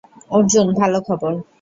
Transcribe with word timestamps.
অর্জুন, 0.31 0.67
ভালো 0.73 0.99
খবর। 1.07 1.33